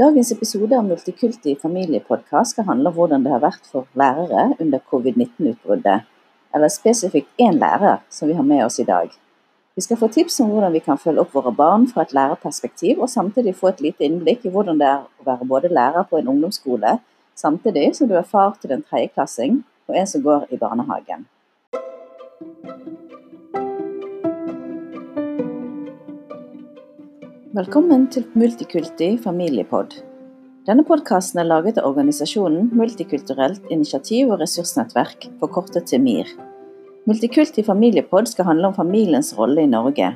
[0.00, 4.80] Dagens episode av Multikulti familiepodkast skal handle om hvordan det har vært for lærere under
[4.88, 6.06] covid-19-utbruddet,
[6.56, 9.10] eller spesifikt én lærer som vi har med oss i dag.
[9.76, 13.04] Vi skal få tips om hvordan vi kan følge opp våre barn fra et lærerperspektiv,
[13.04, 16.22] og samtidig få et lite innblikk i hvordan det er å være både lærer på
[16.22, 16.96] en ungdomsskole,
[17.36, 21.28] samtidig som du er far til en tredjeklassing og en som går i barnehagen.
[27.52, 29.98] Velkommen til Multikulti familiepod.
[30.64, 36.30] Denne podkasten er laget av organisasjonen Multikulturelt initiativ og ressursnettverk, forkortet til MIR.
[37.04, 40.14] Multikulti familiepod skal handle om familiens rolle i Norge.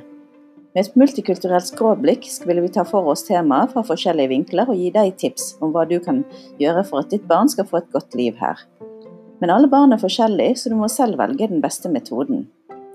[0.73, 4.89] Med et multikulturelt skråblikk vil vi ta for oss temaet fra forskjellige vinkler og gi
[4.97, 6.25] deg tips om hva du kan
[6.57, 8.65] gjøre for at ditt barn skal få et godt liv her.
[9.45, 12.47] Men alle barn er forskjellige, så du må selv velge den beste metoden.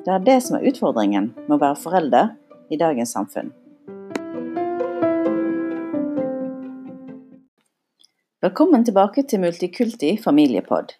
[0.01, 2.39] Det er det som er utfordringen med å være forelder
[2.73, 3.53] i dagens samfunn.
[8.41, 10.95] Velkommen tilbake til Multikulti familiepod.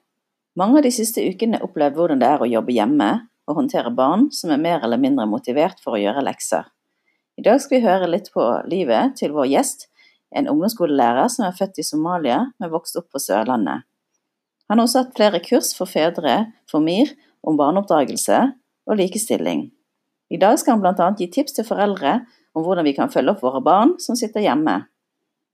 [0.62, 3.08] Mange av de siste ukene opplevd hvordan det er å jobbe hjemme
[3.50, 6.68] og håndtere barn som er mer eller mindre motivert for å gjøre lekser.
[7.42, 9.88] I dag skal vi høre litt på livet til vår gjest,
[10.30, 13.90] en ungdomsskolelærer som er født i Somalia, men vokst opp på Sørlandet.
[14.70, 16.38] Han har også hatt flere kurs for fedre
[16.70, 17.10] for MIR
[17.42, 18.44] om barneoppdragelse
[18.86, 19.72] og likestilling.
[20.30, 21.10] I dag skal han bl.a.
[21.18, 22.20] gi tips til foreldre
[22.54, 24.84] om hvordan vi kan følge opp våre barn som sitter hjemme.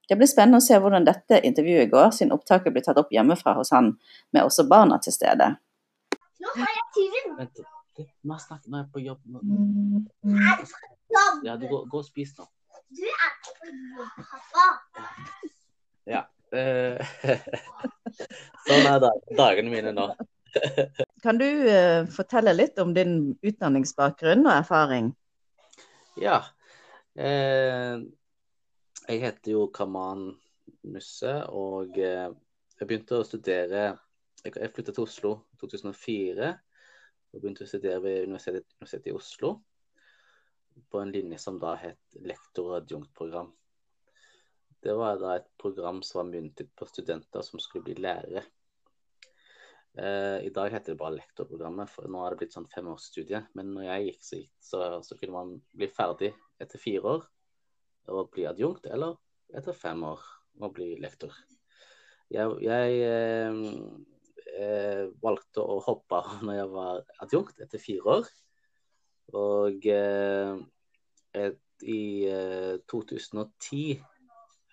[0.07, 3.57] Det blir spennende å se hvordan dette intervjuet går, siden opptaket blir tatt opp hjemmefra
[3.57, 3.91] hos han,
[4.31, 5.49] med også barna til stede.
[6.43, 7.33] Nå har jeg tyven.
[7.41, 7.63] Vent,
[8.29, 9.19] nå snakker er jeg på jobb.
[9.25, 9.41] Nå.
[9.41, 10.81] Er du på
[11.17, 11.43] jobb?
[11.47, 12.47] Ja, du går, gå og spis nå.
[12.95, 14.67] Du er på jobb, pappa.
[16.07, 16.23] Ja.
[16.55, 17.03] eh,
[18.69, 20.11] sånn er dagene mine nå.
[21.25, 25.11] Kan du eh, fortelle litt om din utdanningsbakgrunn og erfaring?
[26.21, 26.39] Ja.
[27.17, 27.97] Eh,
[29.07, 30.29] jeg heter jo Kaman
[30.91, 32.27] Musse, og eh,
[32.77, 33.83] jeg begynte å studere
[34.43, 39.53] Jeg, flyttet til Oslo i 2004 og begynte å studere ved Universitetet, Universitetet i Oslo
[40.91, 43.47] på en linje som da het lektor- og adjunktprogram.
[44.83, 48.43] Det var da et program som var myntet på studenter som skulle bli lærere.
[49.97, 53.41] Eh, I dag heter det bare lektorprogrammet, for nå har det blitt sånn femårsstudie.
[53.57, 57.27] Men når jeg gikk, så, så, så kunne man bli ferdig etter fire år
[58.07, 59.17] og bli adjunkt, eller
[59.55, 60.23] etter fem år
[60.63, 61.33] å bli lektor.
[62.33, 63.61] Jeg, jeg eh,
[64.59, 68.29] eh, valgte å hoppe når jeg var adjunkt, etter fire år.
[69.37, 70.53] Og eh,
[71.37, 72.27] et, i
[72.89, 73.99] 2010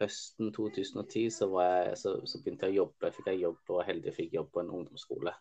[0.01, 3.11] høsten 2010 så, jeg, så, så, begynte jeg å jobbe.
[3.15, 5.34] Fikk jeg jobb, og heldig fikk jobb på en ungdomsskole.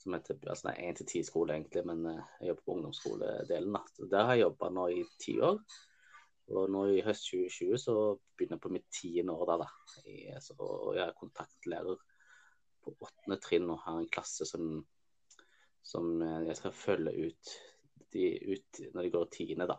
[0.00, 3.76] Som heter altså nei, 1-10-skole, egentlig, men jeg jobber på ungdomsskoledelen.
[4.12, 5.60] Der har jeg jobba nå i ti år.
[6.52, 7.94] Og nå i høst 2020 så
[8.36, 9.56] begynner jeg på mitt tiende år da.
[9.64, 9.68] da.
[10.04, 10.56] Jeg, så,
[10.96, 12.02] jeg er kontaktlærer
[12.84, 14.82] på åttende trinn og har en klasse som,
[15.80, 17.54] som jeg skal følge ut,
[18.12, 19.78] de, ut når de går tiende, da.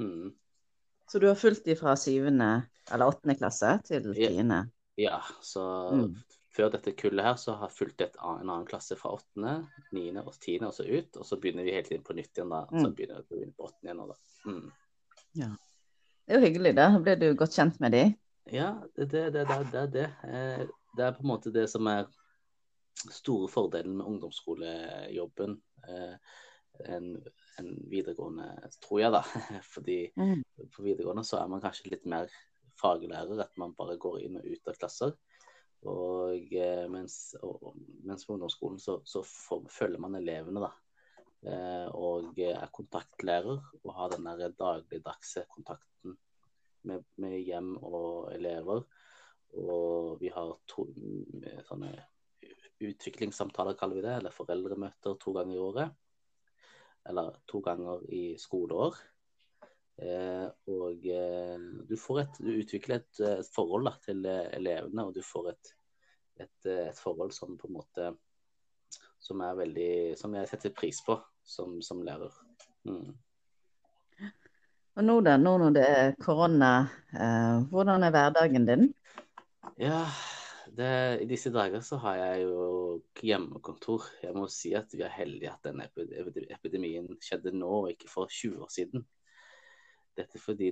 [0.00, 0.30] Mm.
[1.12, 4.62] Så du har fulgt de fra syvende eller åttende klasse til tiende?
[4.96, 6.14] Ja, så mm.
[6.56, 9.58] før dette kullet her så har jeg fulgt et, en annen klasse fra åttende,
[9.92, 11.20] niende og tiende og så ut.
[11.20, 12.62] Og så begynner vi hele tiden på nytt igjen da.
[12.70, 12.80] Mm.
[12.80, 14.48] Så begynner vi på åttende igjen nå, da.
[14.48, 14.72] Mm.
[15.42, 15.50] Ja.
[16.22, 16.88] Det er jo hyggelig, da.
[17.02, 18.12] Ble du godt kjent med dem?
[18.52, 20.08] Ja, det, det, det, det, er det.
[20.26, 20.62] Eh,
[20.96, 22.06] det er på en måte det som er
[23.10, 25.56] store fordelen med ungdomsskolejobben.
[25.88, 26.14] Eh,
[26.88, 27.10] en,
[27.58, 28.48] en videregående,
[28.82, 29.22] tror jeg, da.
[29.74, 30.40] Fordi mm.
[30.74, 32.30] på videregående så er man kanskje litt mer
[32.80, 35.16] faglærer, at man bare går inn og ut av klasser.
[35.90, 37.74] Og eh, mens, og,
[38.06, 40.70] mens på ungdomsskolen så, så følger man elevene, da.
[41.42, 46.14] Og er kontaktlærer og har den der dagligdagse kontakten
[46.86, 48.84] med, med, hjem og elever.
[49.58, 50.86] Og vi har to
[51.66, 51.90] sånne
[52.82, 55.98] utviklingssamtaler, kaller vi det, eller foreldremøter to ganger i året.
[57.10, 58.98] Eller to ganger i skoleår.
[60.02, 65.20] Eh, og eh, du et, du utvikler et, et forhold da, til elevene, og du
[65.26, 65.72] får et,
[66.46, 68.12] et, et, forhold som på en måte
[69.22, 72.34] som er veldig Som jeg setter pris på som, som lærer.
[72.88, 73.12] Mm.
[74.92, 76.72] Og nå da, nå når det er korona,
[77.16, 78.90] eh, hvordan er hverdagen din?
[79.80, 80.04] Ja,
[80.76, 80.92] det,
[81.24, 82.66] i disse dager så har jeg jo
[83.22, 84.04] hjemmekontor.
[84.22, 85.88] Jeg må si at vi er heldige at denne
[86.52, 89.06] epidemien skjedde nå, og ikke for 20 år siden.
[90.16, 90.70] Dette fordi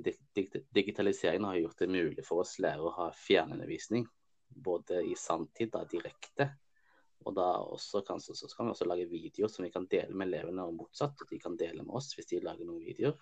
[0.76, 4.04] digitaliseringen har gjort det mulig for oss lærere å ha fjernundervisning.
[4.50, 6.50] Både i sanntid, da direkte,
[7.28, 7.48] og da
[8.06, 11.20] kan, så, kan vi også lage videoer som vi kan dele med elevene, og motsatt.
[11.28, 13.18] De kan dele med oss hvis de lager noen videoer.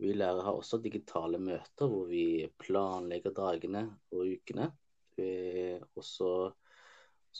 [0.00, 4.70] Vi lærere har også digitale møter hvor vi planlegger dagene og ukene.
[5.94, 6.30] Og så,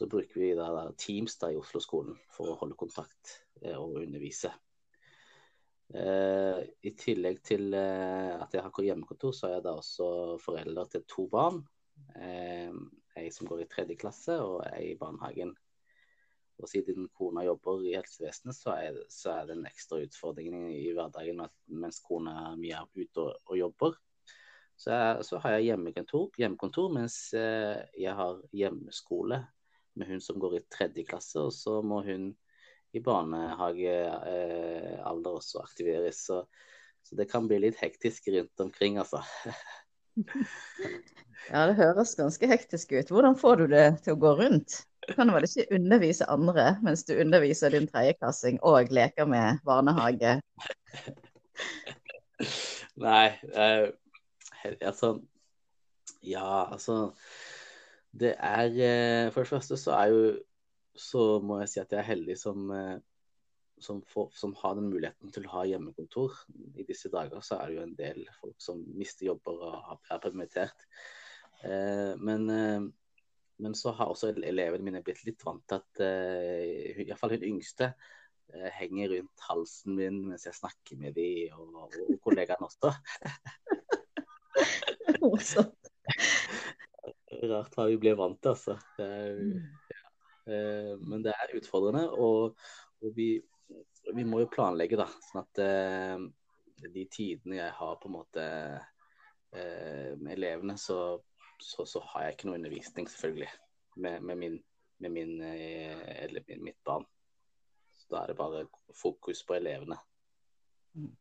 [0.06, 4.52] bruker vi da, da Teams da, i Oslo-skolen for å holde kontakt eh, og undervise.
[5.94, 10.08] Eh, I tillegg til eh, at jeg har hjemmekontor, så er jeg da også
[10.42, 11.64] forelder til to barn.
[12.14, 12.70] Eh,
[13.18, 15.54] ei som går i tredje klasse, og ei i barnehagen.
[16.62, 20.92] Og siden kona jobber i helsevesenet, så er, så er det en ekstra utfordring i
[20.94, 23.96] hverdagen mens kona er ute og, og jobber.
[24.76, 29.40] Så, jeg, så, har jeg hjemmekontor, hjemmekontor mens eh, jeg har hjemmeskole
[29.94, 31.42] med hun som går i tredje klasse.
[31.42, 32.32] Og så må hun
[32.94, 36.24] i barnehagealder eh, også aktiveres.
[36.26, 36.44] Så,
[37.02, 39.22] så, det kan bli litt hektisk rundt omkring, altså.
[41.52, 43.10] ja, det høres ganske hektisk ut.
[43.10, 44.82] Hvordan får du det til å gå rundt?
[45.04, 50.38] Du kan vel ikke undervise andre mens du underviser din tredjeklassing og leker med barnehage?
[53.04, 53.90] Nei, eh,
[54.80, 55.18] altså
[56.24, 57.12] Ja, altså
[58.10, 60.22] Det er eh, For det første så er jo
[60.96, 62.96] Så må jeg si at jeg er heldig som eh,
[63.84, 66.40] som, får, som, har den muligheten til å ha hjemmekontor.
[66.80, 70.22] I disse dager så er det jo en del folk som mister jobber og er
[70.24, 70.86] permittert.
[71.64, 72.92] Eh, men eh,
[73.56, 77.92] men så har også elevene mine blitt litt vant til at eh, iallfall hun yngste
[78.52, 82.90] eh, henger rundt halsen min mens jeg snakker med dem, og, og kollegaene også.
[87.44, 88.74] Rart hva vi blir vant til, altså.
[88.98, 89.40] Det er,
[89.90, 90.02] ja.
[90.48, 92.04] uh, men det er utfordrende.
[92.14, 92.54] Og,
[93.02, 93.28] og vi,
[94.14, 95.08] vi, må jo planlegge, da.
[95.28, 96.24] Sånn at uh,
[96.84, 98.48] de tidene jeg har på en måte
[99.54, 100.96] med elevene, så
[101.58, 103.50] så, så, har jeg ikke noe undervisning, selvfølgelig,
[103.96, 104.56] med, med, min,
[105.02, 107.06] med min, eh, eller mitt barn.
[107.94, 108.64] Så da er det bare
[108.96, 109.98] fokus på elevene.
[110.94, 111.12] Mm.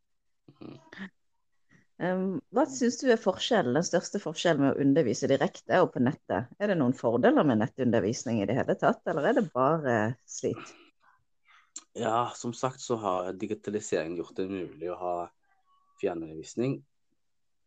[2.04, 6.04] Um, hva syns du er forskjellen, den største forskjellen med å undervise direkte og på
[6.04, 6.52] nettet?
[6.60, 9.98] Er det noen fordeler med nettundervisning i det hele tatt, eller er det bare
[10.28, 10.74] slit?
[11.94, 15.16] Ja, som sagt så har digitalisering gjort det mulig å ha
[16.02, 16.80] fjernundervisning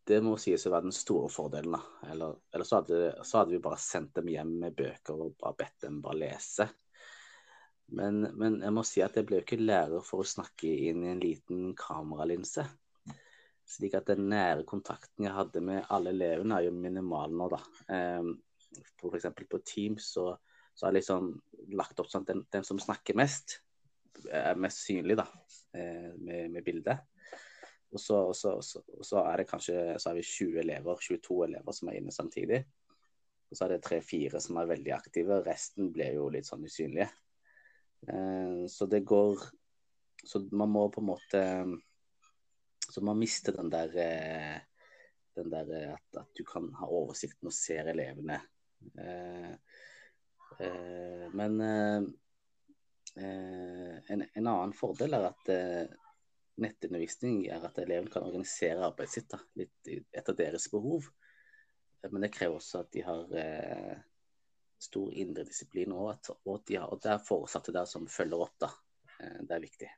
[0.07, 1.75] det må sies å være den store fordelen.
[1.75, 2.09] da.
[2.11, 5.59] Eller, eller så, hadde, så, hadde, vi bare sendt dem hjem med bøker og bare
[5.63, 6.67] bedt dem bare lese.
[7.97, 11.03] Men, men jeg må si at jeg ble jo ikke lærer for å snakke inn
[11.05, 12.65] i en liten kameralinse.
[13.67, 17.61] Slik at den nære kontakten jeg hadde med alle elevene, er jo minimal nå, da.
[17.91, 18.31] Eh,
[18.99, 19.27] F.eks.
[19.47, 20.29] på Teams så,
[20.71, 21.33] så har jeg liksom
[21.75, 23.59] lagt opp sånn at den, den, som snakker mest,
[24.25, 25.27] er mest synlig, da,
[25.77, 26.99] eh, med, med bildet.
[27.91, 31.37] Og så, og så, og så, er det kanskje så er vi 20 elever, 22
[31.47, 32.61] elever som er inne samtidig.
[33.47, 35.39] Og så er det tre-fire som er veldig aktive.
[35.45, 37.07] Resten blir jo litt sånn usynlige.
[38.11, 39.47] Eh, så det går
[40.27, 41.39] Så man må på en måte
[42.91, 44.57] Så man mister den der eh,
[45.37, 48.39] den der at, at, du kan ha oversikten og ser elevene.
[51.37, 51.61] Men
[53.17, 55.49] en, en, annen fordel er at
[56.61, 61.07] nettundervisning er at eleven kan organisere arbeidet sitt da, litt etter deres behov.
[62.09, 63.95] Men det krever også at de har eh,
[64.81, 68.45] stor indre disiplin, og at, og de har, og det er foresatte der som følger
[68.47, 68.55] opp.
[68.61, 68.71] da.
[69.19, 69.89] Eh, det er viktig.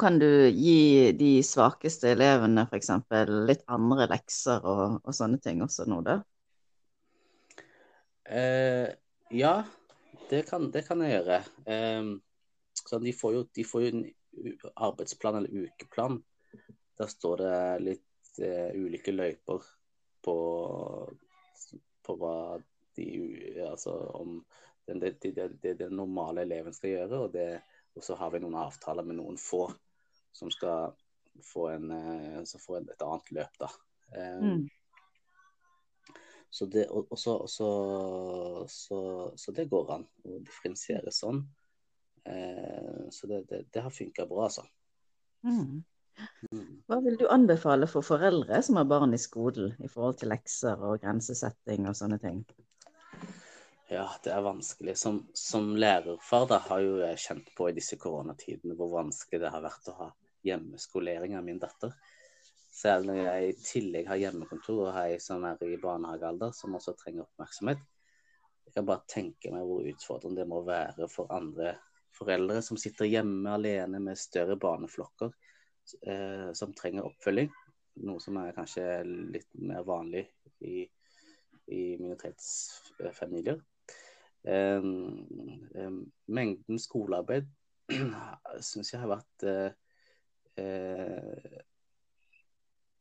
[0.00, 2.90] Kan du gi de svakeste elevene f.eks.
[3.48, 6.18] litt andre lekser og, og, sånne ting også nå, da?
[8.24, 8.88] Eh,
[9.36, 9.54] ja,
[10.30, 11.40] det kan, det kan, jeg gjøre.
[11.66, 12.12] Eh,
[13.04, 13.92] de får, jo, de får jo
[14.74, 16.18] arbeidsplan eller ukeplan,
[16.98, 19.62] der står det litt uh, ulike løyper
[20.24, 20.36] på,
[22.06, 22.36] på hva
[22.94, 23.06] de
[23.66, 24.36] Altså om
[24.86, 27.38] det, det, det, det normale eleven skal gjøre, og,
[27.96, 29.66] og så har vi noen avtaler med noen få
[30.34, 30.92] som skal
[31.42, 33.70] få, en, uh, som får et annet løp, da.
[34.14, 34.64] Um, mm.
[36.54, 37.68] Så det, og, og så, så,
[38.70, 38.98] så,
[39.36, 41.40] så, det går an å differensiere sånn.
[42.30, 44.62] Eh, så det, det, det har funka bra, altså.
[45.42, 45.82] Mm.
[46.52, 46.68] mm.
[46.86, 50.78] Hva vil du anbefale for foreldre som har barn i skolen, i forhold til lekser
[50.78, 52.44] og grensesetting og sånne ting?
[53.90, 54.94] Ja, det er vanskelig.
[55.02, 59.50] Som, som lærerfar da, har jo jeg kjent på i disse koronatidene hvor vanskelig det
[59.50, 60.12] har vært å ha
[60.46, 61.98] hjemmeskolering av min datter.
[62.74, 66.74] Selv når jeg i tillegg har hjemmekontor og har ei som er i barnehagealder, som
[66.74, 67.82] også trenger oppmerksomhet.
[68.66, 71.76] Jeg kan bare tenke meg hvor utfordrende det må være for andre
[72.14, 75.30] foreldre som sitter hjemme alene med større barneflokker
[76.10, 77.52] eh, som trenger oppfølging.
[78.06, 80.24] Noe som er kanskje litt mer vanlig
[80.66, 80.82] i,
[81.70, 83.60] i minoritetsfamilier.
[84.50, 84.88] Eh,
[85.78, 87.46] eh, mengden skolearbeid
[88.70, 89.70] syns jeg har vært eh,
[90.58, 91.62] eh,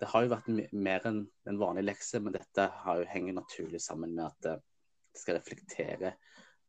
[0.03, 3.79] det har jo vært mer enn en vanlig lekse, men dette har jo henger naturlig
[3.79, 4.63] sammen med at eh,
[5.13, 6.09] det skal reflektere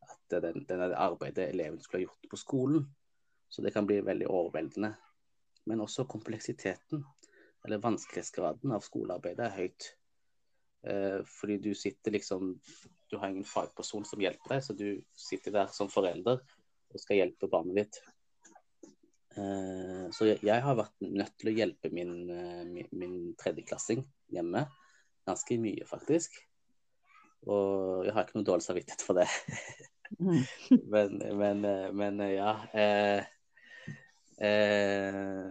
[0.04, 2.84] at det den, den arbeidet eleven skulle ha gjort på skolen.
[3.50, 4.92] Så det kan bli veldig overveldende.
[5.66, 7.02] Men også kompleksiteten,
[7.66, 9.90] eller vanskelighetsgraden av skolearbeidet, er høyt.
[10.86, 12.52] Eh, fordi du sitter liksom
[13.10, 14.88] Du har ingen fagperson som hjelper deg, så du
[15.18, 18.00] sitter der som forelder og skal hjelpe barnet ditt.
[19.34, 24.66] Eh, så jeg, har vært nødt til å hjelpe min, eh, min, min tredjeklassing hjemme
[25.26, 26.36] ganske mye, faktisk.
[27.48, 29.28] Og jeg har ikke noe dårlig samvittighet for det.
[30.92, 32.50] Men, men, eh, men ja.
[32.76, 33.24] Eh,
[34.46, 35.48] eh,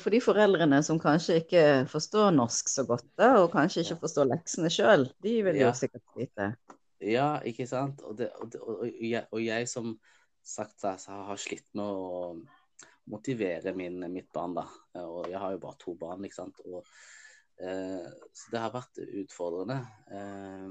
[0.00, 4.30] For de foreldrene som kanskje ikke forstår norsk så godt, da, og kanskje ikke forstår
[4.32, 5.74] leksene sjøl, de vil jo Ja.
[5.76, 6.48] sikkert vite.
[7.04, 8.02] Ja, ikke sant.
[8.02, 9.92] Og, det, og, det, og, jeg, og jeg som
[10.42, 12.34] sagt da, så har slitt med å
[13.10, 14.64] motivere min, mitt barn, da.
[15.04, 16.60] Og jeg har jo bare to barn, ikke sant.
[16.64, 16.86] Og,
[17.60, 19.78] eh, så det har vært utfordrende.
[20.10, 20.68] Eh,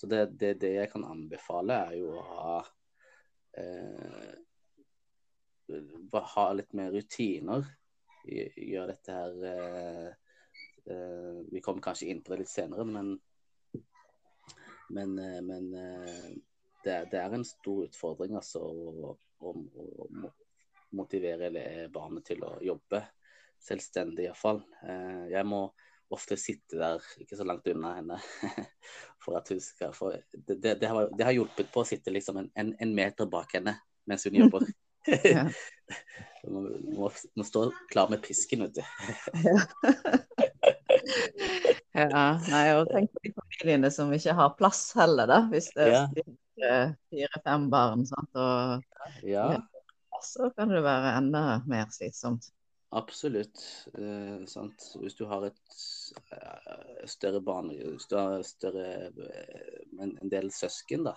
[0.00, 2.56] så det, det, det jeg kan anbefale, er jo å ha
[3.62, 4.32] eh,
[6.34, 7.62] ha litt mer rutiner.
[8.26, 10.10] Gj- Gjøre dette her eh,
[10.90, 13.14] eh, Vi kommer kanskje inn på det litt senere, men
[14.92, 15.70] men, eh, men
[16.84, 20.32] det, det er en stor utfordring altså, å, å, å
[20.96, 21.50] motivere
[21.92, 23.02] barnet til å jobbe
[23.62, 24.62] selvstendig, iallfall.
[24.82, 25.64] Eh, jeg må
[26.12, 28.18] ofte sitte der ikke så langt unna henne
[29.22, 32.12] for at hun skal få det, det, det, har, det har hjulpet på å sitte
[32.12, 34.66] liksom en, en, en meter bak henne mens hun jobber.
[35.26, 35.48] Ja.
[36.46, 36.60] må,
[36.94, 38.82] må, må stå klar med pisken, vet du.
[41.90, 45.40] Ja, nei, og tenk på de familiene som ikke har plass heller, da.
[45.50, 46.04] Hvis det Ja.
[46.62, 48.30] er fire-fem barn, sant?
[48.38, 49.58] og Ja.
[50.24, 52.50] Så kan det være enda mer slitsomt.
[52.92, 53.62] Absolutt.
[53.98, 54.84] Eh, sant?
[55.00, 55.76] Hvis du har et
[56.36, 61.14] eh, større barn, hvis du har større, eh, en, en del søsken, da,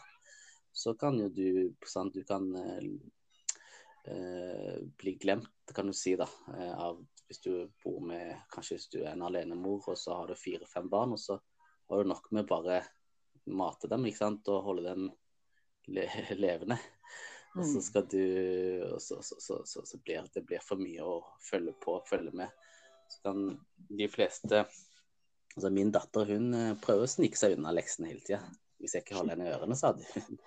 [0.72, 2.16] så kan jo du sant?
[2.16, 2.88] Du kan eh,
[4.14, 6.30] eh, bli glemt, kan du si, da.
[6.80, 7.52] av hvis du
[7.84, 11.20] bor med Kanskje hvis du er en alenemor, og så har du fire-fem barn, og
[11.20, 11.42] så
[11.90, 12.84] har du nok med bare
[13.52, 15.10] mate dem, ikke sant, og holde dem
[15.92, 16.08] le
[16.46, 16.80] levende.
[17.56, 17.86] Og så Mm.
[17.88, 18.24] skal du
[18.94, 22.08] og så, så, så, så, så blir det blir for mye å følge på, og
[22.10, 22.52] følge med.
[23.08, 23.46] Så kan
[23.90, 24.66] de fleste
[25.56, 28.42] Altså min datter hun eh, prøver å snike seg unna leksene hele tida.
[28.84, 30.04] Hvis jeg ikke holder henne i ørene, sa hun.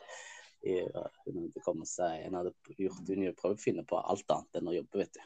[0.69, 2.50] Hun hadde kommet seg Hun hadde
[2.83, 5.21] gjort hun prøvd å finne på alt annet enn å jobbe, vet du.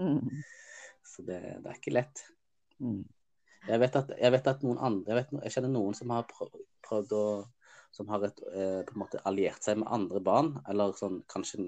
[0.00, 0.40] Mm.
[1.06, 2.22] Så det, det er ikke lett.
[2.80, 3.04] Mm.
[3.68, 6.26] Jeg vet at, jeg vet at noen andre jeg, vet, jeg kjenner noen som har
[6.88, 7.24] prøvd å
[7.92, 11.66] Som har et, eh, på en måte alliert seg med andre barn, eller sånn kanskje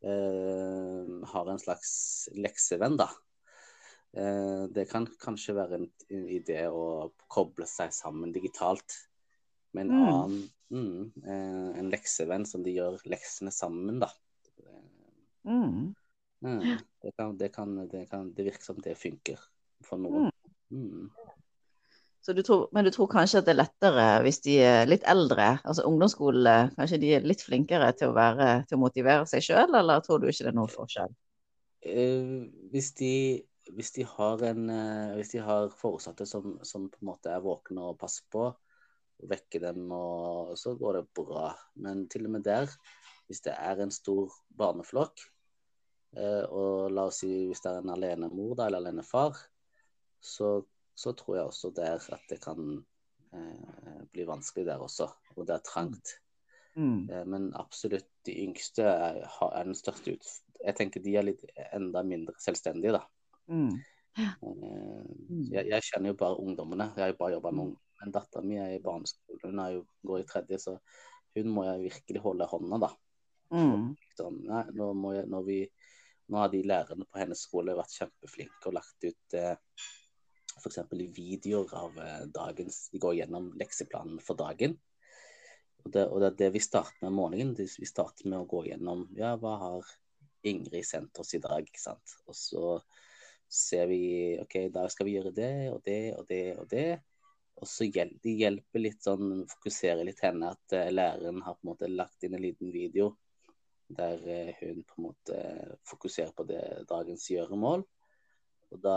[0.00, 1.92] eh, har en slags
[2.32, 3.10] leksevenn, da.
[4.16, 8.96] Eh, det kan kanskje være en, en idé å koble seg sammen digitalt
[9.76, 10.08] med en Mm.
[10.08, 14.10] annen mm, eh, En leksevenn som de gjør leksene sammen, da.
[15.44, 15.94] Mm.
[16.40, 19.38] Mm, det, kan, det, kan, det, kan, det virker som det funker
[19.84, 20.30] for noen.
[20.72, 21.10] Mm.
[22.28, 25.54] Du tror, men du tror kanskje at det er lettere hvis de er litt eldre,
[25.64, 29.72] altså ungdomsskole, kanskje de er litt flinkere til å, være, til å motivere seg sjøl,
[29.78, 31.14] eller tror du ikke det er noen forskjell?
[31.80, 33.14] Eh, hvis, de,
[33.72, 37.40] hvis, de har en, eh, hvis de har foresatte som, som på en måte er
[37.44, 38.50] våkne og passer på,
[39.30, 41.50] vekke dem, og så går det bra.
[41.80, 42.68] Men til og med der,
[43.28, 45.24] hvis det er en stor barneflokk,
[46.16, 49.40] eh, og la oss si hvis det er en alenemor da, eller alenefar,
[50.20, 50.60] så,
[51.00, 52.74] så tror jeg også der at det kan
[53.32, 56.16] eh, bli vanskelig der også, og det er trangt.
[56.76, 57.08] Mm.
[57.10, 60.32] Eh, Men absolutt de yngste er, er den største ut...
[60.60, 63.04] Jeg tenker de er litt enda mindre selvstendige, da.
[63.48, 63.78] Mm.
[64.20, 65.06] Eh,
[65.54, 66.90] Jeg, jeg kjenner jo bare ungdommene.
[66.96, 67.86] Jeg har jo bare jobba med ungdom.
[68.00, 70.76] Men dattera mi er i barneskole, hun er jo, går i tredje, så
[71.36, 72.88] hun må jeg virkelig holde hånda, da.
[73.52, 73.90] Mm.
[74.16, 75.58] Sånn, nei, nå, må jeg, når vi,
[76.32, 79.52] nå har de lærerne på hennes skole vært kjempeflinke og lagt ut eh,
[80.58, 80.78] f.eks.
[81.14, 84.76] videoer av eh, dagens De går gjennom lekseplanen for dagen.
[85.84, 87.54] Og det, og det det vi starter med om morgenen.
[87.54, 89.92] Det- Vi starter med å gå gjennom ja, hva har
[90.42, 91.62] Ingrid sendt oss i dag.
[91.64, 92.16] ikke sant?
[92.26, 92.80] Og så
[93.50, 97.00] ser vi OK, i dag skal vi gjøre det og det og det og det.
[97.60, 101.66] Og så hjel de hjelper litt sånn, fokuserer litt henne at uh, læreren har på
[101.66, 103.16] en måte lagt inn en liten video
[103.90, 105.40] der uh, hun på en måte
[105.90, 107.84] fokuserer på det dagens gjøremål.
[108.70, 108.96] Og da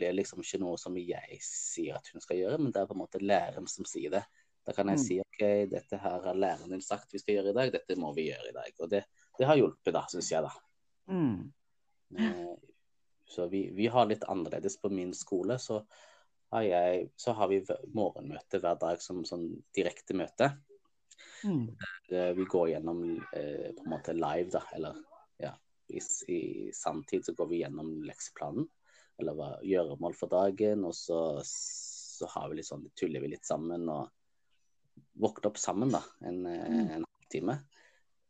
[0.00, 2.96] blir liksom ikke noe som jeg sier at hun skal gjøre, men det er på
[2.96, 4.24] en måte læreren som sier det.
[4.66, 5.04] Da kan jeg Mm.
[5.04, 8.12] si OK, dette her har læreren din sagt vi skal gjøre i dag, dette må
[8.16, 8.74] vi gjøre i dag.
[8.80, 9.04] Og det,
[9.38, 10.52] det har hjulpet, da, syns jeg, da.
[11.08, 11.52] Mm.
[12.18, 12.56] Eh,
[13.30, 15.56] så vi, vi har litt annerledes på min skole.
[15.58, 15.80] Så
[16.52, 17.60] har, jeg, så har vi
[17.94, 20.50] morgenmøte hver dag som sånn direkte møte.
[21.44, 21.68] Mm.
[22.12, 24.64] Eh, Vi går gjennom eh, på en måte live, da.
[24.76, 24.98] Eller
[25.40, 25.54] ja,
[25.88, 26.40] i, i
[26.74, 28.68] sanntid så går vi gjennom lekseplanen.
[29.20, 30.84] Eller hva gjøremål for dagen.
[30.88, 34.08] Og så, så har vi litt sånn, tuller vi litt sammen og
[35.20, 36.02] våkner opp sammen, da.
[36.26, 37.58] En, eh, en halvtime.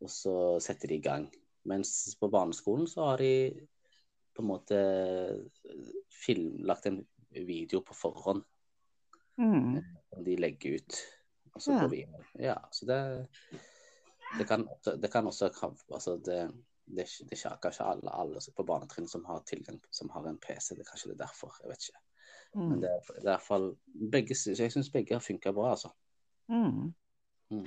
[0.00, 1.28] Og så setter de i gang.
[1.68, 3.32] Mens på barneskolen så har de
[4.35, 4.78] på en måte
[6.25, 8.44] film, lagt en video på forhånd
[9.40, 9.78] Mm.
[10.11, 10.97] som de legger ut.
[11.54, 11.80] Og så Ja.
[11.80, 12.14] går vi inn.
[12.38, 13.28] Ja, så det,
[14.38, 15.49] det, kan, det kan også
[15.90, 16.52] altså det,
[16.94, 20.26] det, er ikke- det er kanskje alle, alle på barnetrinn som har tilgang som har
[20.28, 20.75] en PC.
[20.75, 21.54] Det er kanskje det er derfor.
[21.62, 22.00] Jeg vet ikke.
[22.54, 22.85] Men Mm.
[22.85, 23.76] er, det er i hvert fall
[24.11, 25.90] begge, Jeg syns begge har funka bra, altså.
[26.49, 26.94] Mm.
[27.50, 27.66] Mm.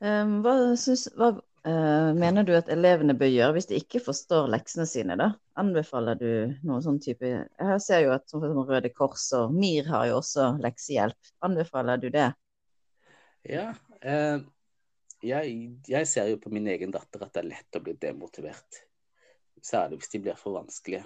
[0.00, 1.28] Um, hva, synes, hva
[1.66, 5.30] uh, mener du at elevene bør gjøre hvis de ikke forstår leksene sine, da?
[5.60, 6.30] Anbefaler du
[6.66, 11.32] noen sånn type Jeg ser jo at Røde Kors og MIR har jo også leksehjelp.
[11.42, 12.32] Anbefaler du det?
[13.44, 13.74] Ja.
[14.02, 14.40] Eh,
[15.24, 15.54] jeg,
[15.88, 18.80] jeg ser jo på min egen datter at det er lett å bli demotivert.
[19.64, 21.04] Særlig hvis de blir for vanskelige.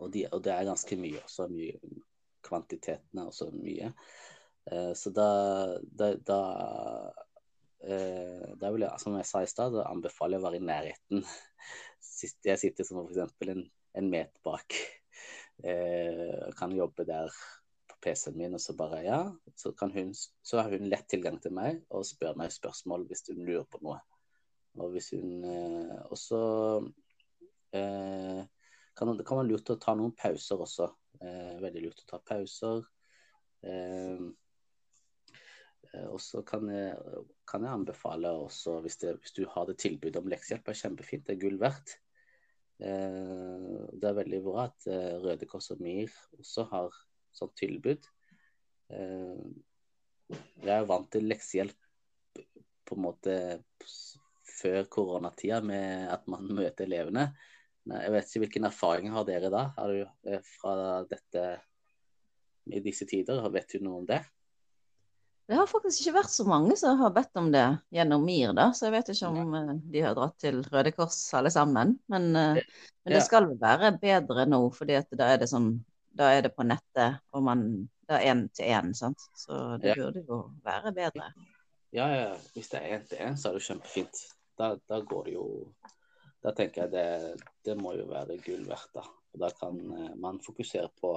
[0.00, 1.48] Og, de, og det er ganske mye også.
[1.52, 1.76] Mye,
[2.46, 3.92] kvantitetene er også mye.
[4.70, 5.28] Eh, så da,
[5.98, 6.40] da, da
[7.86, 11.24] eh, da vil jeg, som jeg sa i stad, anbefale å være i nærheten.
[12.46, 13.34] Jeg sitter som f.eks.
[13.52, 13.66] En,
[14.00, 14.76] en meter bak.
[15.64, 17.32] Eh, kan jobbe der
[18.06, 19.20] PC-en min, og så bare ja,
[19.58, 23.42] så, hun, så har hun lett tilgang til meg og spør meg spørsmål hvis hun
[23.42, 23.98] lurer på noe.
[24.76, 26.40] Og hvis hun eh, Og så
[27.74, 28.42] eh,
[28.96, 30.88] kan det kan være lurt å ta noen pauser også.
[31.20, 32.84] Eh, veldig lurt å ta pauser.
[33.64, 34.22] Eh,
[35.92, 36.70] eh, og så kan
[37.48, 41.26] kan jeg anbefale også, hvis, det, hvis du har det tilbudet om leksehjelp, er kjempefint,
[41.26, 41.98] det er gull verdt.
[42.76, 46.96] Eh, det er veldig bra at eh, Røde Kors og MIR også har
[47.38, 48.06] sånt tilbud.
[48.92, 49.42] Eh,
[50.62, 51.76] jeg er jo vant til leksehjelp
[52.86, 53.36] på en måte
[54.56, 57.28] før koronatida med at man møter elevene.
[57.86, 59.68] Jeg vet ikke hvilken erfaring har dere da?
[59.76, 61.44] Har du eh, fra dette
[62.66, 63.44] i disse tider?
[63.54, 64.22] Vet du noe om det?
[65.46, 68.72] Det har faktisk ikke vært så mange som har bedt om det gjennom MIR, da,
[68.74, 69.76] så jeg vet ikke om ja.
[69.94, 71.94] de har dratt til Røde Kors alle sammen.
[72.10, 72.58] Men, eh,
[73.06, 75.76] men det skal vel være bedre nå, fordi at da er det sånn
[76.16, 77.66] da er det på nettet, og man
[78.08, 79.20] da én til én, sant.
[79.36, 80.02] Så det Ja.
[80.04, 81.32] burde jo være bedre.
[81.92, 82.34] Ja, ja.
[82.54, 84.22] Hvis det er én til én, så er det kjempefint.
[84.58, 85.74] Da, da går det jo
[86.44, 89.02] Da tenker jeg det, det må jo være gull verdt, da.
[89.34, 91.16] Og da kan eh, man fokusere på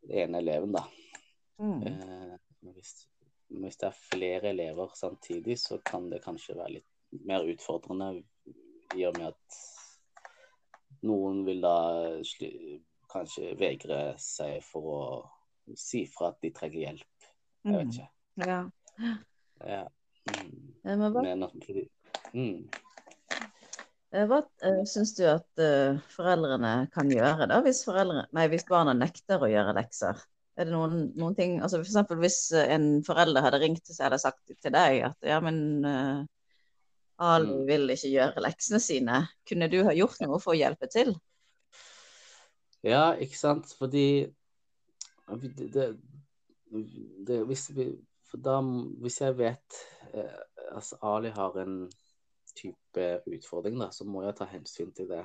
[0.00, 0.82] den ene eleven, da.
[1.58, 1.82] Mm.
[1.82, 2.36] Eh,
[2.72, 2.94] hvis,
[3.50, 8.22] hvis det er flere elever samtidig, så kan det kanskje være litt mer utfordrende
[8.96, 9.58] i og med at
[11.02, 11.76] noen vil da
[13.16, 15.00] kanskje vegre seg for å
[15.78, 17.30] si fra at de trenger hjelp.
[17.66, 17.92] Jeg vet Mm.
[17.92, 18.08] ikke.
[18.46, 18.60] Ja.
[19.66, 19.84] Ja.
[20.30, 21.14] Mm.
[21.14, 21.88] Men at de,
[22.34, 22.68] mm.
[24.12, 25.64] eh, hva eh, syns du at
[26.14, 30.22] foreldrene kan gjøre da, hvis, foreldre, nei, hvis barna nekter å gjøre lekser?
[30.56, 34.54] Er det noen, noen ting altså For hvis en forelder hadde ringt og hadde sagt
[34.54, 36.24] til deg at ja, men uh,
[37.20, 37.66] Ali Mm.
[37.68, 41.14] vil ikke gjøre leksene sine, kunne du ha gjort noe for å hjelpe til?
[42.86, 43.72] Ja, ikke sant?
[43.78, 44.26] Fordi
[45.42, 45.86] det, det,
[47.26, 47.88] det hvis, vi,
[48.44, 48.60] da,
[49.02, 49.78] hvis jeg vet
[50.14, 50.36] eh,
[50.70, 51.80] altså Ali har en
[52.56, 55.24] type utfordring, da, så må jeg ta hensyn til det.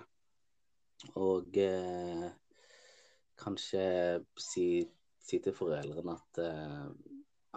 [1.22, 2.26] Og eh,
[3.42, 3.86] kanskje
[4.42, 4.66] si,
[5.22, 6.90] si til foreldrene at, eh,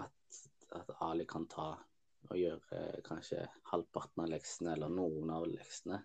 [0.05, 0.45] at,
[0.83, 1.73] at Ali kan ta
[2.25, 3.41] og gjøre kanskje
[3.73, 6.03] halvparten av leksene, eller noen av leksene,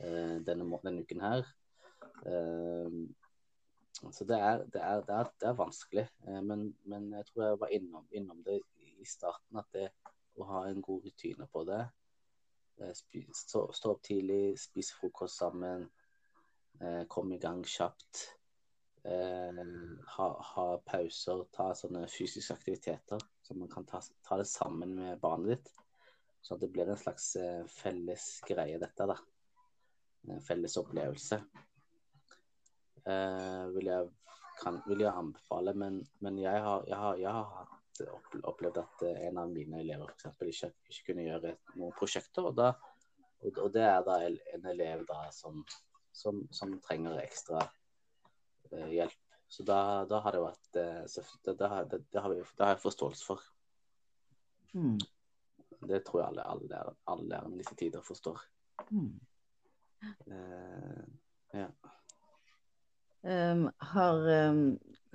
[0.00, 1.46] eh, denne, denne uken her.
[2.24, 3.00] Eh,
[3.96, 6.06] så det er, det er, det er, det er vanskelig.
[6.28, 9.88] Eh, Men, men jeg tror jeg var innom, innom det i starten, at det
[10.36, 11.80] å ha en god rutine på det
[12.82, 12.92] eh,
[13.32, 15.86] Stå, opp tidlig, spise frokost sammen,
[16.80, 18.26] eh, komme i gang kjapt.
[19.06, 25.20] Ha, ha pauser, ta sånne fysiske aktiviteter, så man kan ta, ta det sammen med
[25.22, 25.68] barnet ditt.
[26.42, 27.28] Så at det blir en slags
[27.70, 29.06] felles greie, dette.
[29.06, 29.14] da.
[30.26, 31.38] En felles opplevelse
[33.06, 34.10] eh, vil, jeg,
[34.60, 35.74] kan, vil jeg anbefale.
[35.78, 40.12] Men, men jeg, har, jeg, har, jeg har opplevd at eh, en av mine elever
[40.12, 42.48] eksempel, ikke, ikke kunne gjøre noen prosjekter.
[42.50, 42.72] Og, da,
[43.42, 45.62] og, og det er da en elev da som,
[46.14, 47.62] som, som trenger ekstra
[48.72, 49.22] eh, hjelp.
[49.48, 52.64] Så da, da har det vært eh, det, det, har, det, det, har vi, det
[52.66, 53.44] har jeg forståelse for.
[54.74, 54.96] Mm.
[55.86, 56.80] Det tror jeg alle, alle,
[57.12, 58.42] alle lærere i disse tider forstår.
[58.90, 59.14] Mm.
[60.26, 61.04] Uh,
[61.56, 61.68] Ja.
[63.26, 64.60] Um, har, um,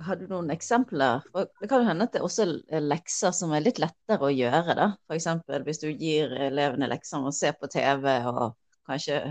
[0.04, 1.22] har du noen eksempler?
[1.32, 4.32] For det kan jo hende at det også er lekser som er litt lettere å
[4.32, 4.88] gjøre, da.
[5.08, 5.28] F.eks.
[5.64, 8.52] hvis du gir elevene lekser om å se på TV og
[8.88, 9.22] kanskje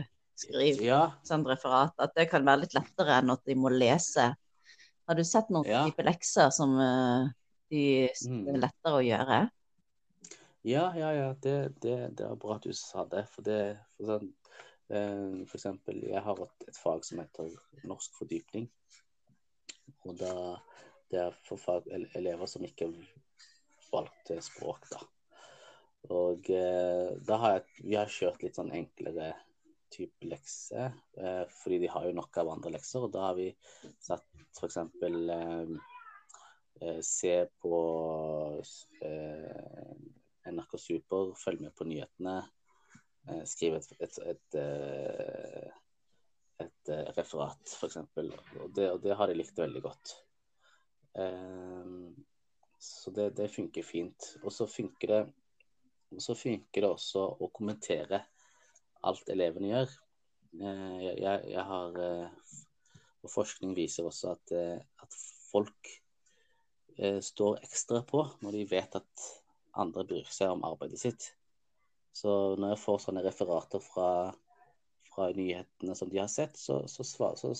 [0.41, 4.31] skrive Ja, sånn referat, at det kan være litt lettere enn at de må lese.
[5.07, 5.83] Har du sett noen Ja.
[5.85, 7.29] type lekser som uh,
[7.69, 8.47] de Mm.
[8.49, 9.41] er lettere å gjøre?
[10.63, 11.11] ja, ja.
[11.13, 11.33] ja.
[11.41, 13.27] Det, det, det var bra at du sa det.
[13.29, 14.40] For det for, sånn, eh,
[14.91, 17.53] for eksempel, jeg har et, et fag som heter
[17.87, 18.65] norsk fordypning.
[20.03, 20.33] Og da
[21.11, 22.87] det er for fag, elever som ikke
[23.91, 25.01] valgte språk, da.
[26.15, 29.33] Og eh, da har jeg, vi har kjørt litt sånn enklere
[29.91, 33.05] type lekser, eh, fordi de har jo nok av andre lekser.
[33.05, 33.49] Og da har vi
[34.01, 34.25] satt
[34.55, 34.79] f.eks.
[34.79, 35.75] Eh,
[36.81, 37.75] eh, se på
[39.05, 39.93] eh,
[40.51, 42.39] NRK Super, følg med på nyhetene,
[43.29, 45.69] eh, skriv et, et, et, eh,
[46.65, 47.97] et eh, referat, f.eks.
[48.17, 50.15] Og, og det har de likt veldig godt.
[51.19, 51.95] Eh,
[52.81, 54.33] så det, det funker fint.
[54.43, 55.21] Og så funker det
[56.19, 58.17] så funker det også å kommentere
[59.07, 59.93] alt elevene gjør.
[60.59, 61.95] Jeg, jeg, har
[63.23, 65.15] Og forskning viser også at, at
[65.47, 65.93] folk
[67.23, 69.29] står ekstra på når de vet at
[69.79, 71.29] andre bryr seg om arbeidet sitt.
[72.13, 74.09] Så når jeg får sånne referater fra,
[75.11, 77.53] fra nyhetene som de har sett, så, så, så,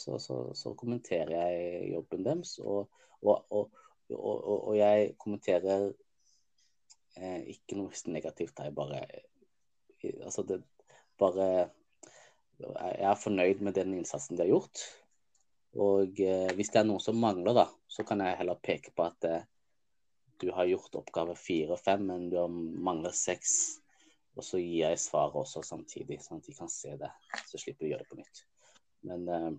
[0.56, 2.58] så, kommenterer jeg jobben deres.
[2.60, 3.78] Og, og, og,
[4.12, 5.92] og jeg kommenterer
[7.18, 8.60] eh, ikke noe negativt.
[8.60, 9.06] Jeg bare
[10.02, 10.64] Altså, det
[11.22, 11.70] bare
[12.62, 14.82] Jeg er fornøyd med den innsatsen de har gjort.
[15.82, 19.06] Og eh, hvis det er noe som mangler, da, så kan jeg heller peke på
[19.06, 19.46] at eh,
[20.42, 23.81] du har gjort oppgave fire og fem, men du mangler seks.
[24.38, 27.10] Og så gir jeg svaret også samtidig, sånn at de kan se det.
[27.50, 28.44] Så slipper de å gjøre det på nytt.
[29.08, 29.52] Men uh,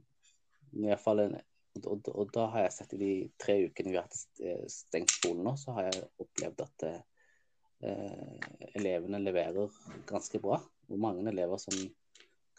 [0.72, 1.34] i hvert fall en,
[1.76, 4.64] og, og, og da har jeg sett i de tre ukene vi har hatt eh,
[4.70, 9.72] stengt skolen nå, så har jeg opplevd at eh, elevene leverer
[10.08, 10.58] ganske bra.
[10.92, 11.76] Og mange elever som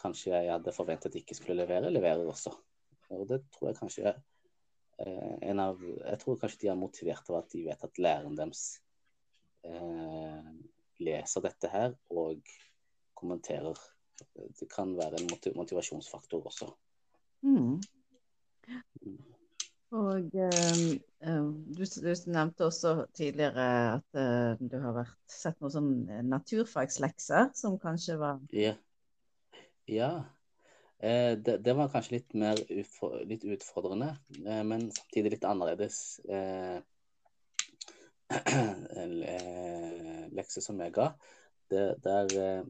[0.02, 2.54] kanskje jeg hadde forventet ikke skulle levere, leverer også.
[3.14, 4.16] Og det tror jeg kanskje
[5.04, 8.62] en av Jeg tror kanskje de er motivert av at de vet at læreren deres
[9.66, 10.52] eh,
[11.04, 12.42] leser dette her og
[13.18, 13.78] kommenterer.
[14.34, 16.70] Det kan være en motivasjonsfaktor også.
[17.44, 17.82] Mm.
[19.94, 20.84] Og eh,
[21.22, 23.66] eh, du, du nevnte også tidligere
[23.98, 25.92] at uh, du har vært, sett noen sånn
[26.30, 28.74] naturfagslekser som kanskje var Ja.
[29.92, 30.14] ja.
[31.04, 32.60] Eh, det, det var kanskje litt mer
[33.28, 34.14] litt utfordrende,
[34.46, 35.98] eh, men samtidig litt annerledes.
[36.32, 36.78] Eh,
[39.04, 41.10] en eh, lekse som jeg ga,
[41.72, 42.66] det, der eh,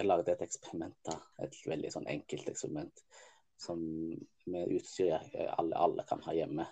[0.00, 0.96] jeg lagde et eksperiment.
[1.06, 3.04] da, Et veldig sånn enkelt eksperiment
[3.60, 3.80] som
[4.48, 6.64] med utstyr jeg, alle, alle kan ha hjemme.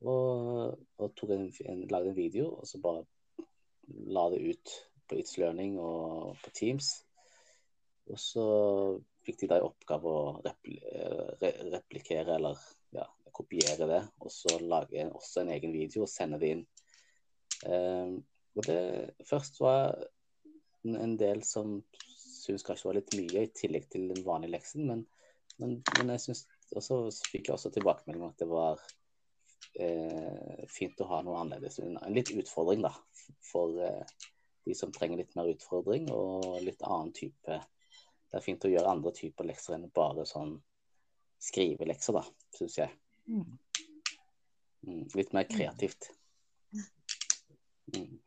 [0.00, 3.04] Og, og en, en, lagde en video, og så bare
[4.12, 4.74] la det ut
[5.08, 6.92] på It's Learning og på Teams.
[8.10, 8.44] Og så
[9.24, 10.76] fikk de da i oppgave å repl
[11.40, 12.60] re, replikere eller
[12.96, 16.64] ja, kopiere det, og så lage også en egen video og sende det inn.
[17.66, 18.20] Um,
[18.56, 18.80] og det
[19.28, 19.94] først var
[20.84, 21.80] en del som
[22.40, 25.04] syntes kanskje var litt mye i tillegg til den vanlige leksen, men,
[25.60, 26.46] men, men jeg synes
[26.76, 28.80] også fikk jeg også tilbakemelding om at det var
[29.78, 31.80] eh, fint å ha noe annerledes.
[31.84, 32.94] En, en litt utfordring, da,
[33.44, 34.30] for eh,
[34.66, 37.60] de som trenger litt mer utfordring og litt annen type
[38.30, 40.52] Det er fint å gjøre andre typer lekser enn bare sånn
[41.42, 42.22] skrivelekser, da,
[42.54, 42.92] syns jeg.
[43.26, 43.56] Mm.
[44.86, 46.12] Mm, litt mer kreativt.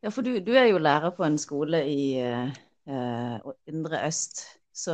[0.04, 2.52] Ja, for du, du, er jo lærer på en skole i eh,
[3.72, 4.44] Indre Øst.
[4.74, 4.94] Så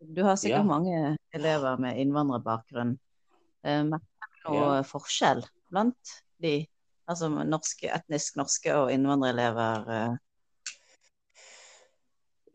[0.00, 0.66] du har sikkert Ja.
[0.66, 2.96] mange elever med innvandrerbakgrunn.
[3.64, 4.82] Eh, merker du noe Ja.
[4.82, 6.66] forskjell blant de?
[7.10, 9.90] Altså norske, etnisk norske og innvandrerelever?
[9.90, 10.16] Eh.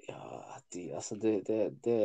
[0.09, 1.99] Ja, de, altså det det, det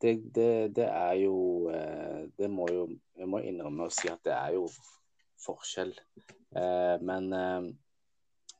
[0.00, 4.20] det, det, det er jo eh, Det må jo Jeg må innrømme å si at
[4.24, 4.68] det er jo
[5.42, 5.92] forskjell.
[6.56, 7.66] Eh, men, eh,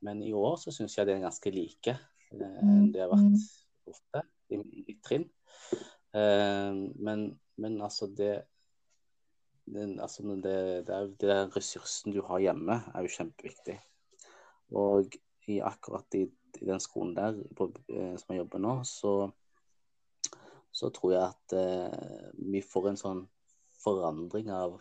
[0.04, 1.94] men i år så syns jeg det er ganske like.
[2.30, 3.48] Det har vært
[3.88, 5.26] ofte i mitt trinn.
[6.12, 7.24] Men,
[7.58, 8.34] men altså det
[9.68, 13.76] den, altså det, det, det der ressursen du har hjemme, er jo kjempeviktig.
[14.76, 15.16] Og
[15.48, 16.24] i akkurat i,
[16.60, 19.30] i den skolen der på, som jeg jobber nå, så,
[20.72, 23.24] så tror jeg at eh, vi får en sånn
[23.82, 24.78] forandring av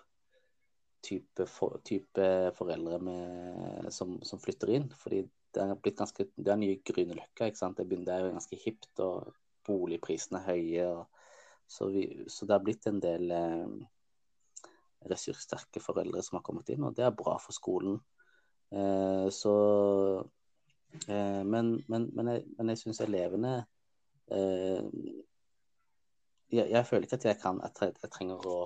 [1.08, 4.88] type, for, type foreldre med, som, som, flytter inn.
[5.00, 5.24] Fordi
[5.56, 7.50] det er blitt ganske Det er nye Grünerløkka.
[7.50, 9.32] Det, begynner, er ganske hipt, og
[9.67, 10.88] boligprisene er høye.
[10.88, 11.08] og
[11.67, 13.78] Så, vi, så det har blitt en del eh,
[15.12, 18.00] ressurssterke foreldre som har kommet inn, og det er bra for skolen.
[18.72, 19.56] Eh, så
[21.08, 23.54] eh, Men, men, men jeg, men jeg syns elevene
[24.32, 24.84] eh,
[26.52, 28.58] jeg, jeg, føler ikke at jeg kan jeg trenger å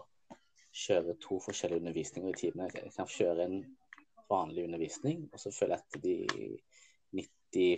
[0.72, 2.72] kjøre to forskjellige undervisninger i timen.
[2.76, 3.58] Jeg kan kjøre en
[4.32, 7.78] vanlig undervisning, og så føler jeg at de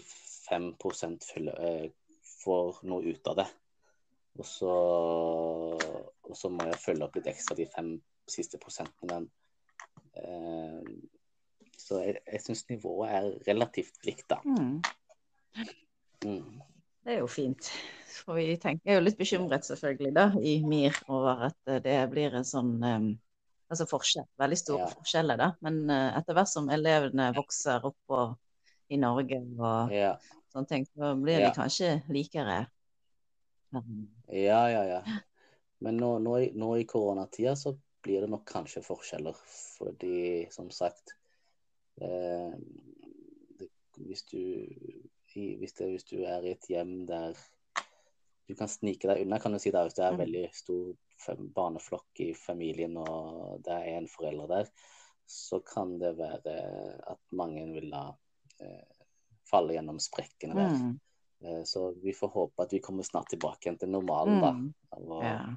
[0.49, 1.91] 95 følger, eh,
[2.43, 3.47] får noe ut av det.
[4.37, 4.73] Og så,
[6.23, 7.95] og så må jeg følge opp litt ekstra de fem
[8.29, 9.19] siste prosentene.
[9.19, 9.29] Men,
[10.17, 10.83] eh,
[11.77, 14.39] så jeg, jeg syns nivået er relativt likt, da.
[14.45, 14.81] Mm.
[17.03, 17.67] Det er jo fint.
[18.23, 21.81] For vi tenker, jeg er jo litt bekymret selvfølgelig da, i MIR over at eh,
[21.83, 23.07] det blir en sånn um,
[23.73, 24.91] altså forskjell, veldig store Ja.
[24.93, 25.39] forskjeller.
[25.41, 25.49] da.
[25.65, 28.37] Men uh, etter hvert som elevene vokser opp og,
[28.93, 30.13] i Norge og Ja.
[30.53, 31.49] sånne ting, så blir Ja.
[31.49, 32.67] de kanskje likere.
[33.73, 35.01] Um, ja, ja, ja.
[35.81, 39.35] Men nå, nå, i- nå i koronatida så blir det nok kanskje forskjeller.
[39.79, 41.15] Fordi, som sagt
[41.99, 42.53] eh,
[43.59, 44.39] det, hvis, du,
[45.37, 47.37] i, hvis, det, hvis du er i et hjem der
[48.47, 51.37] du kan snike deg unna, kan du si da, hvis det er en veldig stor
[51.55, 54.71] barneflokk i familien og det er en forelder der,
[55.25, 56.57] så kan det være
[57.07, 58.09] at mange vil da
[58.59, 59.05] eh,
[59.47, 60.75] falle gjennom sprekkene der.
[60.75, 60.99] mm,
[61.43, 64.51] Eh, Så vi får håpe at vi kommer snart tilbake igjen til normalen, da.
[64.51, 65.55] mm, Og, ja.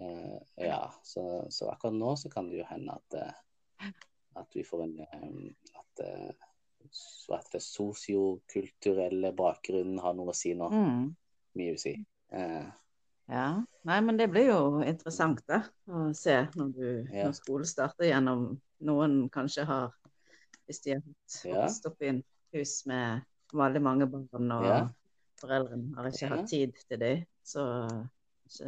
[0.00, 3.92] eh, ja, så, så akkurat nå så kan det jo hende at, eh,
[4.36, 5.30] at vi får en eh,
[5.80, 6.30] At, eh,
[7.34, 10.68] at det sosiokulturelle bakgrunnen har noe å si nå.
[10.72, 11.14] Mm,
[11.56, 11.94] Mye å si.
[12.36, 12.66] Eh,
[13.32, 13.46] ja.
[13.86, 17.26] Nei, men det blir jo interessant da, å se når, du, Ja.
[17.28, 19.92] når skolen starter gjennom Noen kanskje har,
[20.66, 21.02] hvis de har
[21.44, 21.62] Ja.
[21.62, 23.22] vokst opp i en hus med
[23.52, 24.88] veldig mange barn, og Ja.
[25.40, 27.64] foreldrene har ikke hatt tid til dem, så,
[28.48, 28.64] så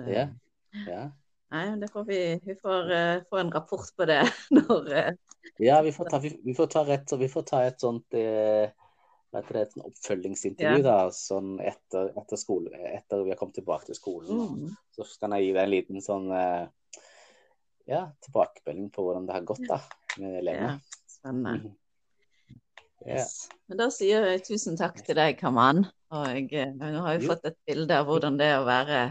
[0.87, 1.11] ja.
[1.48, 1.56] Ja.
[1.56, 4.20] Nei, men det får vi, vi får uh, få en rapport på det
[4.56, 5.14] når uh...
[5.58, 8.68] Ja, vi får ta, vi, vi får ta, rett, vi får ta et sånt uh,
[9.32, 10.84] det, et oppfølgingsintervju Ja.
[10.84, 14.38] da, sånn etter, etter, skole, etter vi har kommet tilbake til skolen.
[14.40, 16.30] mm, Så kan jeg gi deg en liten sånn
[17.88, 19.80] ja, tilbakemelding på hvordan det har gått da,
[20.20, 20.72] med Ja, elevene.
[21.08, 21.52] spennende.
[21.58, 21.76] Mhm.
[23.06, 23.48] Yes.
[23.68, 25.84] Men da sier jeg tusen takk til deg, Kaman.
[26.18, 29.02] Og eh, nå har vi fått et bilde av hvordan det er å være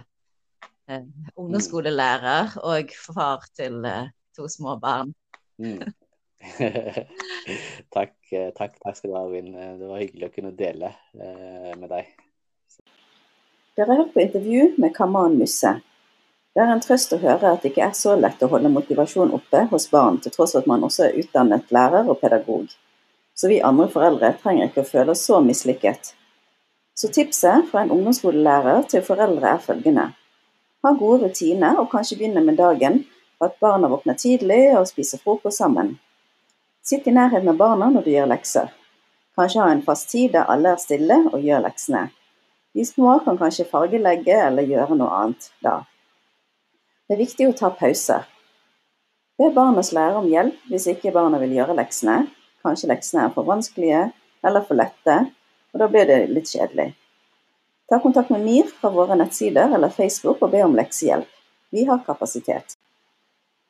[0.89, 5.13] eh, ungdomsskolelærer og far til eh, to små barn.
[5.58, 5.82] Mm.
[7.95, 9.54] takk, eh, takk, takk skal du ha, Vin.
[9.56, 12.10] Eh, Det var hyggelig å kunne dele eh, med deg.
[13.78, 15.78] Dere har hørt på intervju med Kaman Musse.
[16.58, 19.34] Det er en trøst å høre at det ikke er så lett å holde motivasjon
[19.38, 22.71] oppe hos barn, til tross for at man også er utdannet lærer og pedagog.
[23.38, 26.15] Så vi andre foreldre trenger ikke å føle oss så mislykket.
[26.97, 30.08] Så tipset fra en ungdomsskolelærer til foreldre er følgende.
[30.88, 33.02] Ha gode rutiner og kanskje begynne med dagen
[33.41, 35.97] og at barna våkner tidlig og spiser frokost sammen.
[36.80, 38.69] Sitt i nærhet med barna når du gjør lekser.
[39.36, 42.06] Kanskje ha en fast tid der alle er stille og gjør leksene.
[42.71, 45.82] De små kan kanskje fargelegge eller gjøre noe annet da.
[47.04, 48.23] Det er viktig å ta pauser.
[49.36, 52.21] Be barnas lære om hjelp hvis ikke barna vil gjøre leksene.
[52.63, 54.06] Kanskje leksene er for vanskelige
[54.47, 55.19] eller for lette,
[55.76, 56.93] og da blir det litt kjedelig.
[57.89, 61.30] Ta kontakt med MIR fra våre nettsider eller Facebook og be om leksehjelp.
[61.71, 62.76] Vi har kapasitet.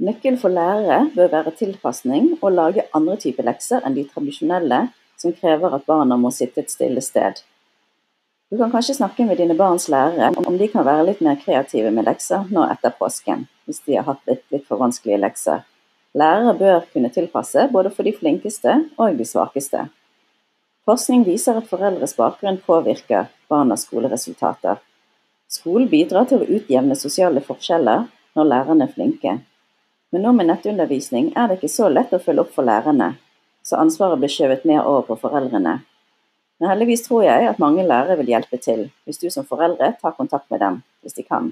[0.02, 5.34] Nøkkelen for lærere bør være tilpasning og lage andre typer lekser enn de tradisjonelle som
[5.38, 7.44] krever at barna må sitte et stille sted.
[8.50, 11.92] Du kan kanskje snakke med dine barns lærere om de kan være litt mer kreative
[11.94, 15.66] med lekser nå etter påsken, hvis de har hatt litt, litt for vanskelige lekser.
[16.18, 19.88] Lærere bør kunne tilpasse både for de flinkeste og de svakeste.
[20.88, 24.78] Forskning viser at foreldres bakgrunn påvirker barnas skoleresultater.
[25.52, 28.06] Skolen bidrar til å utjevne sosiale forskjeller
[28.38, 29.34] når lærerne er flinke.
[30.16, 33.18] Men nå med nettundervisning er det ikke så lett å følge opp for lærerne,
[33.68, 35.76] så ansvaret blir skjøvet mer over på foreldrene.
[36.58, 40.16] Men heldigvis tror jeg at mange lærere vil hjelpe til, hvis du som foreldre tar
[40.16, 41.52] kontakt med dem, hvis de kan.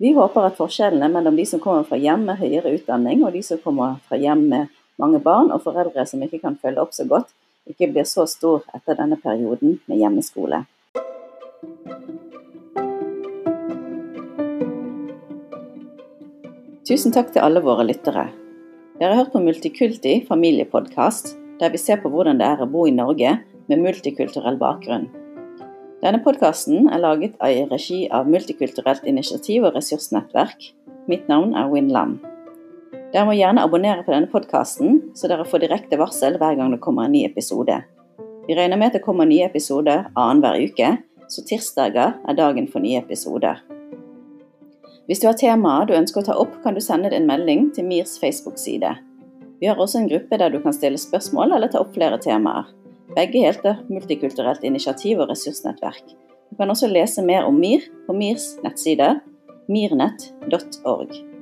[0.00, 3.44] Vi håper at forskjellene mellom de som kommer fra hjem med høyere utdanning, og de
[3.44, 7.04] som kommer fra hjem med mange barn og foreldre som ikke kan følge opp så
[7.04, 7.28] godt,
[7.70, 10.64] ikke blir så stor etter denne perioden med hjemmeskole.
[16.84, 18.26] Tusen takk til alle våre lyttere.
[19.00, 22.84] Dere har hørt på Multikulti familiepodkast, der vi ser på hvordan det er å bo
[22.86, 23.38] i Norge
[23.70, 25.08] med multikulturell bakgrunn.
[26.04, 30.68] Denne podkasten er laget i regi av Multikulturelt initiativ og ressursnettverk.
[31.08, 32.18] Mitt navn er Win Lam.
[33.14, 36.80] Dere må gjerne abonnere på denne podkasten, så dere får direkte varsel hver gang det
[36.82, 37.76] kommer en ny episode.
[38.48, 40.88] Vi regner med at det kommer nye episoder annenhver uke,
[41.30, 43.60] så tirsdager er dagen for nye episoder.
[45.06, 47.86] Hvis du har temaer du ønsker å ta opp, kan du sende en melding til
[47.86, 48.90] MIRs Facebook-side.
[49.60, 52.66] Vi har også en gruppe der du kan stille spørsmål eller ta opp flere temaer.
[53.14, 56.16] Begge heter Multikulturelt initiativ og ressursnettverk.
[56.50, 59.12] Du kan også lese mer om MIR på MIRs nettside
[59.70, 61.33] mirnett.org.